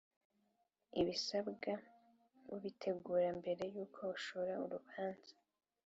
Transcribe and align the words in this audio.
Ibisabwa 1.01 1.71
ubitegura 2.53 3.29
mbere 3.39 3.63
y’uko 3.73 3.99
ushora 4.17 4.53
urubanza 4.65 5.33